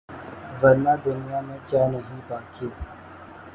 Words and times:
ورنہ 0.61 0.93
دنیا 1.05 1.39
میں 1.41 1.57
کیا 1.67 1.87
نہیں 1.87 2.19
باقی 2.27 2.67